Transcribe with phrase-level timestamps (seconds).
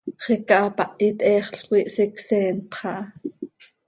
[0.23, 2.95] Xiica hapahit heexl coi hsicseenpx aha.